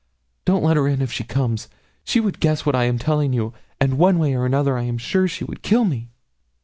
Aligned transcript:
Don't 0.45 0.63
let 0.63 0.77
her 0.77 0.87
in 0.87 0.99
if 0.99 1.11
she 1.11 1.23
comes; 1.23 1.67
she 2.03 2.19
would 2.19 2.39
guess 2.39 2.65
what 2.65 2.73
I 2.73 2.85
am 2.85 2.97
telling 2.97 3.33
you, 3.33 3.53
and 3.79 3.99
one 3.99 4.17
way 4.17 4.33
or 4.33 4.47
another 4.47 4.75
I 4.75 4.81
am 4.81 4.97
sure 4.97 5.27
she 5.27 5.43
would 5.43 5.61
kill 5.61 5.85
me.' 5.85 6.09